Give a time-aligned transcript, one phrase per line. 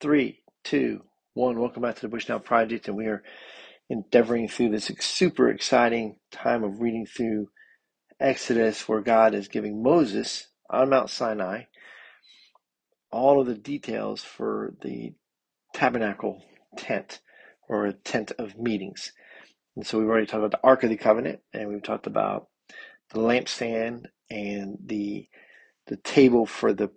[0.00, 1.02] Three, two,
[1.34, 1.58] one.
[1.58, 3.24] Welcome back to the Bushnell Project, and we are
[3.90, 7.48] endeavoring through this super exciting time of reading through
[8.20, 11.64] Exodus, where God is giving Moses on Mount Sinai
[13.10, 15.14] all of the details for the
[15.74, 16.44] tabernacle
[16.76, 17.20] tent
[17.68, 19.10] or a tent of meetings.
[19.74, 22.46] And so we've already talked about the Ark of the Covenant, and we've talked about
[23.10, 25.26] the lampstand and the
[25.88, 26.92] the table for the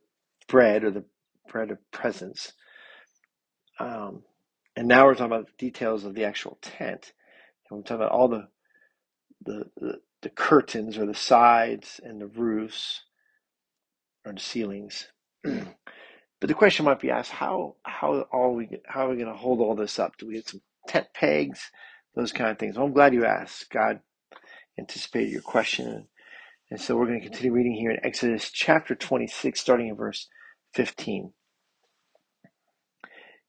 [0.48, 1.06] bread or the
[1.50, 2.54] bread of presence
[3.82, 4.24] um,
[4.76, 7.14] and now we're talking about the details of the actual tent.
[7.70, 8.48] And we're talking about all the,
[9.46, 13.02] the, the, the curtains or the sides and the roofs
[14.26, 15.08] or the ceilings.
[15.44, 15.66] but
[16.42, 19.60] the question might be asked, how, how are we, how are we going to hold
[19.62, 20.18] all this up?
[20.18, 21.72] Do we get some tent pegs?
[22.16, 22.78] Those kind of things.
[22.78, 23.70] Well, I'm glad you asked.
[23.72, 24.02] God
[24.80, 26.08] anticipated your question.
[26.72, 30.28] And so we're going to continue reading here in Exodus chapter 26, starting in verse
[30.74, 31.34] 15.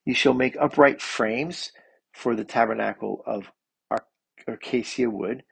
[0.05, 1.73] You shall make upright frames
[2.13, 3.53] for the tabernacle of
[4.49, 5.45] acacia wood.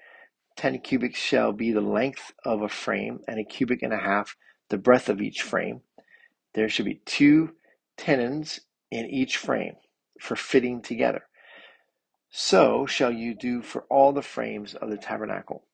[0.57, 4.37] Ten cubits shall be the length of a frame, and a cubit and a half
[4.69, 5.83] the breadth of each frame.
[6.55, 7.55] There shall be two
[7.97, 9.77] tenons in each frame
[10.21, 11.23] for fitting together.
[12.31, 15.65] So shall you do for all the frames of the tabernacle.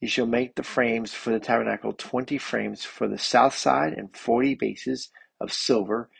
[0.00, 4.14] You shall make the frames for the tabernacle twenty frames for the south side, and
[4.16, 6.10] forty bases of silver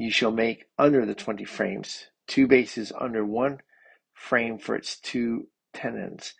[0.00, 3.58] you shall make under the twenty frames two bases under one
[4.14, 6.32] frame for its two tenons,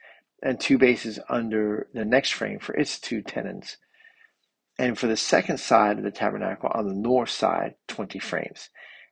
[0.43, 3.77] and two bases under the next frame for its two tenons.
[4.79, 8.71] And for the second side of the tabernacle on the north side, twenty frames.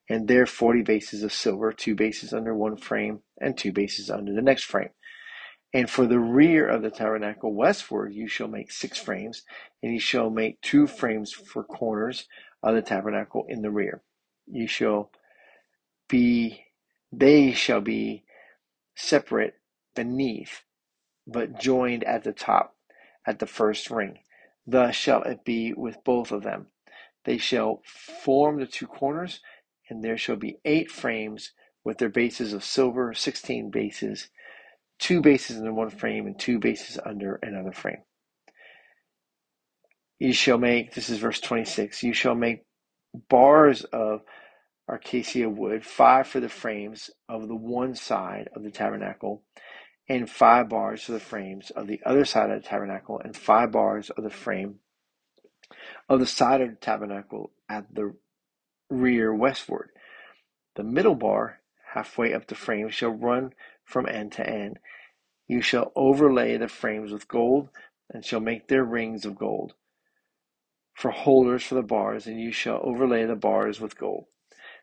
[0.09, 4.33] And there forty bases of silver, two bases under one frame, and two bases under
[4.33, 4.91] the next frame.
[5.75, 9.43] And for the rear of the tabernacle westward, you shall make six frames,
[9.83, 12.27] and you shall make two frames for corners
[12.63, 14.03] of the tabernacle in the rear
[14.51, 15.11] you shall
[16.09, 16.65] be,
[17.13, 18.25] they shall be
[18.97, 19.55] separate
[19.95, 20.63] beneath,
[21.27, 22.77] but joined at the top,
[23.27, 24.19] at the first ring.
[24.67, 26.67] Thus shall it be with both of them.
[27.25, 29.41] They shall form the two corners,
[29.91, 31.53] and there shall be eight frames
[31.85, 34.29] with their bases of silver, sixteen bases,
[34.99, 38.03] two bases under one frame, and two bases under another frame.
[40.19, 42.65] You shall make, this is verse 26, you shall make
[43.29, 44.23] bars of
[44.89, 49.43] acacia wood, five for the frames of the one side of the tabernacle,
[50.09, 53.71] and five bars for the frames of the other side of the tabernacle, and five
[53.71, 54.77] bars of the frame
[56.09, 58.15] of the side of the tabernacle at the
[58.89, 59.91] rear westward.
[60.77, 61.61] The middle bar,
[61.93, 63.53] halfway up the frame, shall run
[63.85, 64.79] from end to end.
[65.47, 67.69] You shall overlay the frames with gold,
[68.11, 69.75] and shall make their rings of gold
[70.99, 74.25] for holders for the bars, and you shall overlay the bars with gold.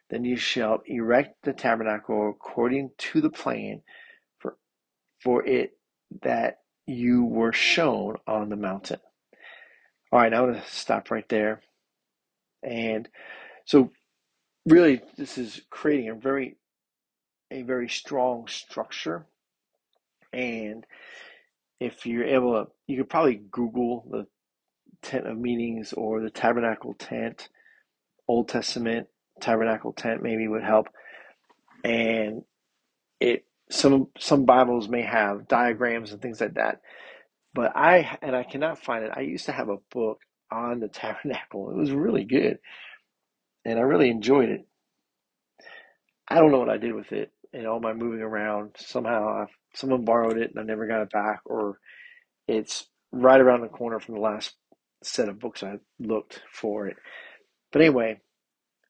[0.10, 3.82] Then you shall erect the tabernacle according to the plan
[4.40, 4.58] for,
[5.20, 5.78] for it
[6.22, 9.00] that you were shown on the mountain.
[10.12, 11.62] All right, I'm going to stop right there.
[12.62, 13.10] And
[13.66, 13.92] so,
[14.66, 16.58] really, this is creating a very,
[17.50, 19.26] a very strong structure.
[20.32, 20.86] And
[21.80, 24.28] if you're able to, you could probably Google the
[25.02, 27.50] tent of meetings or the tabernacle tent,
[28.28, 29.08] Old Testament
[29.42, 30.88] tabernacle tent maybe would help.
[31.84, 32.44] And
[33.20, 36.82] it some some Bibles may have diagrams and things like that.
[37.54, 39.12] But I and I cannot find it.
[39.16, 41.70] I used to have a book on the tabernacle.
[41.72, 42.60] It was really good.
[43.64, 44.68] And I really enjoyed it.
[46.28, 48.76] I don't know what I did with it and all my moving around.
[48.78, 51.80] Somehow I've, someone borrowed it and I never got it back or
[52.48, 54.54] it's right around the corner from the last
[55.04, 56.98] set of books I looked for it.
[57.72, 58.22] But anyway,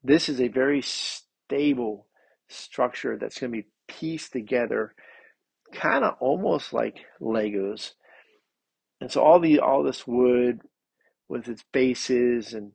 [0.06, 2.08] this is a very stable
[2.48, 4.94] structure that's going to be pieced together,
[5.74, 7.94] kind of almost like Legos.
[9.02, 10.62] And so all the all this wood
[11.28, 12.72] with its bases and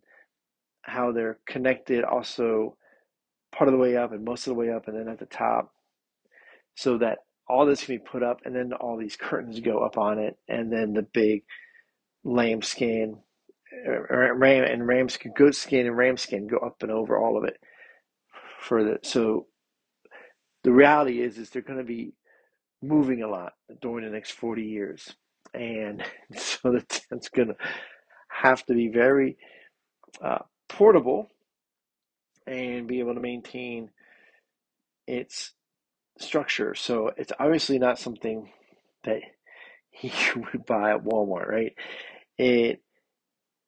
[0.83, 2.77] how they're connected also
[3.53, 5.27] part of the way up and most of the way up and then at the
[5.27, 5.73] top
[6.75, 7.19] so that
[7.49, 10.37] all this can be put up and then all these curtains go up on it
[10.49, 11.43] and then the big
[12.25, 13.19] lambskin
[14.11, 17.45] ram and ram skin, goat skin and ram skin go up and over all of
[17.45, 17.59] it
[18.61, 19.47] for the so
[20.65, 22.13] the reality is is they're going to be
[22.83, 25.15] moving a lot during the next 40 years.
[25.55, 26.03] And
[26.37, 27.57] so the tent's going to
[28.29, 29.37] have to be very
[30.23, 30.39] uh,
[30.69, 31.29] portable
[32.47, 33.91] and be able to maintain
[35.07, 35.53] its
[36.19, 36.75] structure.
[36.75, 38.51] So it's obviously not something
[39.05, 39.21] that
[40.01, 41.73] you would buy at walmart right?
[42.39, 42.83] It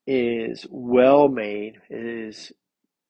[0.05, 1.75] is well made.
[1.89, 2.51] It is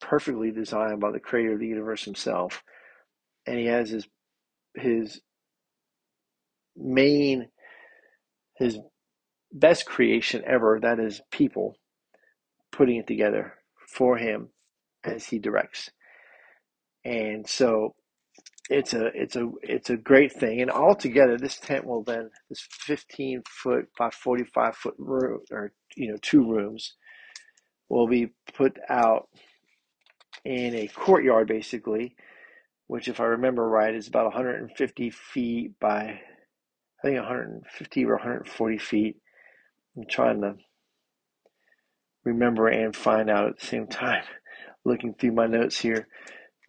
[0.01, 2.63] perfectly designed by the creator of the universe himself.
[3.45, 4.07] And he has his
[4.75, 5.21] his
[6.75, 7.49] main
[8.55, 8.79] his
[9.51, 11.75] best creation ever, that is people
[12.71, 13.53] putting it together
[13.87, 14.49] for him
[15.03, 15.89] as he directs.
[17.05, 17.95] And so
[18.69, 20.61] it's a it's a it's a great thing.
[20.61, 26.11] And altogether this tent will then this 15 foot by 45 foot room or you
[26.11, 26.93] know two rooms
[27.89, 29.27] will be put out
[30.45, 32.15] in a courtyard basically,
[32.87, 36.19] which if I remember right is about 150 feet by
[37.03, 39.17] I think 150 or 140 feet.
[39.97, 40.55] I'm trying to
[42.23, 44.23] remember and find out at the same time,
[44.85, 46.07] looking through my notes here.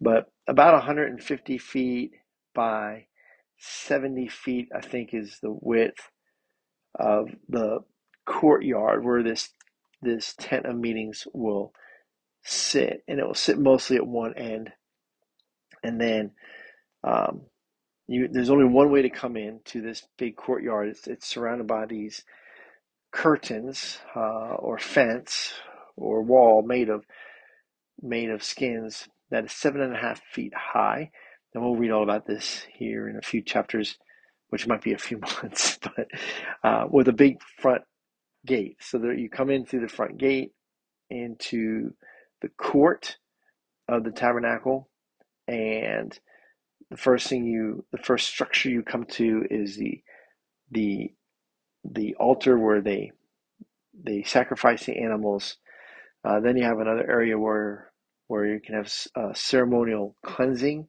[0.01, 2.11] But about 150 feet
[2.53, 3.05] by
[3.57, 6.09] 70 feet, I think, is the width
[6.97, 7.79] of the
[8.25, 9.49] courtyard where this
[10.01, 11.73] this tent of meetings will
[12.43, 14.71] sit, and it will sit mostly at one end,
[15.83, 16.31] and then
[17.03, 17.41] um,
[18.07, 20.89] you, there's only one way to come in to this big courtyard.
[20.89, 22.23] It's, it's surrounded by these
[23.11, 25.53] curtains uh, or fence
[25.95, 27.05] or wall made of
[28.01, 31.11] made of skins that is seven and a half feet high.
[31.53, 33.97] And we'll read all about this here in a few chapters,
[34.49, 36.07] which might be a few months, but
[36.63, 37.83] uh, with a big front
[38.45, 38.77] gate.
[38.81, 40.51] So that you come in through the front gate
[41.09, 41.91] into
[42.41, 43.17] the court
[43.87, 44.89] of the tabernacle,
[45.47, 46.17] and
[46.89, 50.01] the first thing you, the first structure you come to is the
[50.71, 51.13] the
[51.83, 53.11] the altar where they
[53.93, 55.57] they sacrifice the animals.
[56.23, 57.91] Uh, then you have another area where
[58.27, 60.87] where you can have uh, ceremonial cleansing,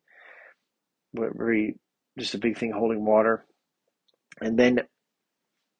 [1.14, 1.78] very
[2.18, 3.44] just a big thing holding water,
[4.40, 4.80] and then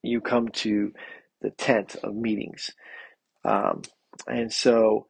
[0.03, 0.93] you come to
[1.43, 2.71] the tent of meetings,
[3.45, 3.83] um,
[4.27, 5.07] and so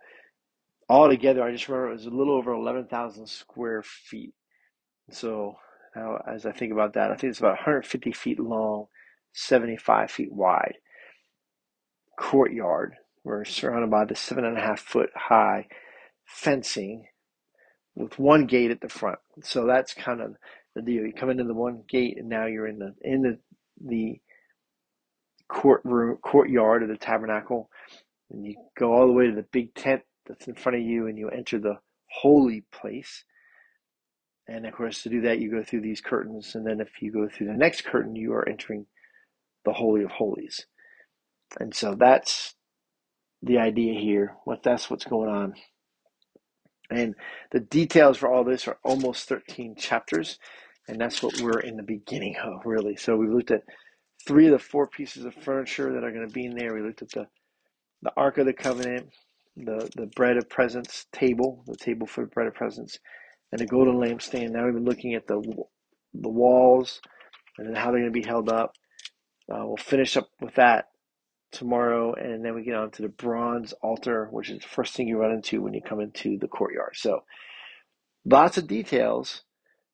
[0.89, 4.35] all together, I just remember it was a little over eleven thousand square feet.
[5.11, 5.57] So
[5.95, 8.87] now, as I think about that, I think it's about 150 feet long,
[9.33, 10.75] 75 feet wide
[12.19, 12.95] courtyard.
[13.25, 15.67] We're surrounded by the seven and a half foot high
[16.27, 17.07] fencing
[17.95, 19.19] with one gate at the front.
[19.43, 20.37] So that's kind of
[20.75, 21.05] the deal.
[21.05, 23.39] You come into the one gate, and now you're in the in the
[23.85, 24.21] the
[25.49, 27.71] courtroom courtyard of the tabernacle,
[28.31, 31.07] and you go all the way to the big tent that's in front of you,
[31.07, 31.79] and you enter the
[32.11, 33.25] holy place.
[34.49, 37.11] And of course, to do that, you go through these curtains, and then if you
[37.11, 38.87] go through the next curtain, you are entering
[39.65, 40.67] the holy of holies.
[41.59, 42.55] And so that's
[43.43, 44.37] the idea here.
[44.45, 45.55] What that's what's going on.
[46.91, 47.15] And
[47.53, 50.39] the details for all this are almost 13 chapters,
[50.89, 52.97] and that's what we're in the beginning of, really.
[52.97, 53.63] So we've looked at
[54.27, 56.75] three of the four pieces of furniture that are going to be in there.
[56.75, 57.27] We looked at the
[58.03, 59.09] the Ark of the Covenant,
[59.57, 62.99] the the bread of presence table, the table for the bread of presence,
[63.51, 64.51] and the golden lampstand.
[64.51, 65.41] Now we've been looking at the
[66.15, 67.01] the walls
[67.59, 68.73] and how they're going to be held up.
[69.51, 70.87] Uh, we'll finish up with that
[71.57, 75.09] tomorrow, and then we get on to the bronze altar, which is the first thing
[75.09, 76.95] you run into when you come into the courtyard.
[76.95, 77.25] So,
[78.25, 79.43] lots of details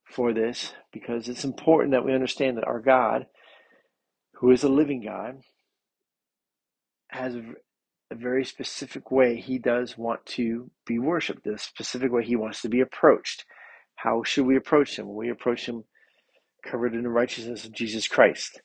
[0.04, 3.26] for this because it's important that we understand that our God,
[4.34, 5.42] who is a living God,
[7.08, 7.42] has a,
[8.14, 12.68] very specific way He does want to be worshiped, the specific way He wants to
[12.68, 13.46] be approached.
[13.94, 15.14] How should we approach Him?
[15.14, 15.84] We approach Him
[16.62, 18.60] covered in the righteousness of Jesus Christ.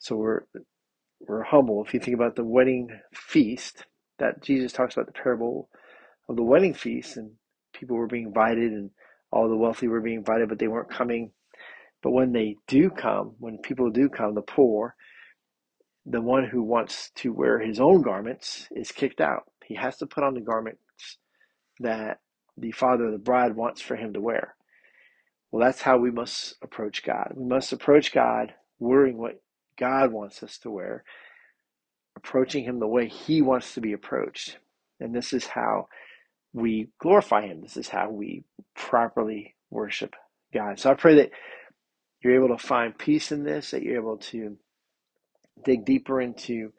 [0.00, 0.40] So we're
[1.20, 1.84] we're humble.
[1.84, 3.84] If you think about the wedding feast
[4.18, 5.68] that Jesus talks about, the parable
[6.28, 7.32] of the wedding feast, and
[7.72, 8.90] people were being invited, and
[9.30, 11.32] all the wealthy were being invited, but they weren't coming.
[12.02, 14.94] But when they do come, when people do come, the poor,
[16.06, 19.44] the one who wants to wear his own garments is kicked out.
[19.64, 21.18] He has to put on the garments
[21.78, 22.18] that
[22.56, 24.54] the father of the bride wants for him to wear.
[25.50, 27.32] Well, that's how we must approach God.
[27.34, 29.40] We must approach God wearing what
[29.80, 31.04] God wants us to wear,
[32.16, 34.58] approaching Him the way He wants to be approached.
[35.00, 35.88] And this is how
[36.52, 37.62] we glorify Him.
[37.62, 38.44] This is how we
[38.76, 40.14] properly worship
[40.52, 40.78] God.
[40.78, 41.30] So I pray that
[42.22, 44.58] you're able to find peace in this, that you're able to
[45.64, 46.72] dig deeper into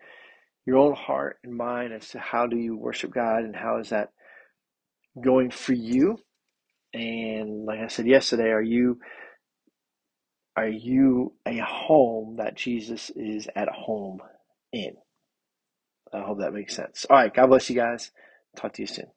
[0.65, 3.89] your own heart and mind as to how do you worship God and how is
[3.89, 4.10] that
[5.20, 6.17] going for you.
[6.93, 9.00] And like I said yesterday, are you
[10.55, 14.22] are you a home that Jesus is at home
[14.74, 14.93] in?
[16.13, 17.05] I hope that makes sense.
[17.10, 17.34] All right.
[17.34, 18.12] God bless you guys.
[18.58, 19.08] Talk to you soon.